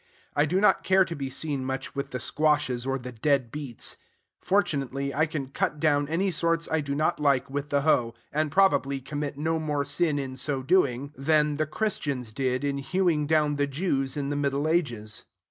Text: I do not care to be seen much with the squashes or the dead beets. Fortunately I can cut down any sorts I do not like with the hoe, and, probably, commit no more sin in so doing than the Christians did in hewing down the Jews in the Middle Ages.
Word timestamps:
I 0.35 0.45
do 0.47 0.59
not 0.59 0.83
care 0.83 1.05
to 1.05 1.15
be 1.15 1.29
seen 1.29 1.63
much 1.63 1.93
with 1.93 2.09
the 2.09 2.19
squashes 2.19 2.87
or 2.87 2.97
the 2.97 3.11
dead 3.11 3.51
beets. 3.51 3.97
Fortunately 4.41 5.13
I 5.13 5.27
can 5.27 5.49
cut 5.49 5.79
down 5.79 6.07
any 6.07 6.31
sorts 6.31 6.67
I 6.71 6.81
do 6.81 6.95
not 6.95 7.19
like 7.19 7.51
with 7.51 7.69
the 7.69 7.81
hoe, 7.81 8.15
and, 8.33 8.51
probably, 8.51 8.99
commit 8.99 9.37
no 9.37 9.59
more 9.59 9.85
sin 9.85 10.17
in 10.17 10.35
so 10.37 10.63
doing 10.63 11.13
than 11.15 11.57
the 11.57 11.67
Christians 11.67 12.31
did 12.31 12.63
in 12.63 12.79
hewing 12.79 13.27
down 13.27 13.57
the 13.57 13.67
Jews 13.67 14.17
in 14.17 14.29
the 14.31 14.35
Middle 14.35 14.67
Ages. 14.67 15.25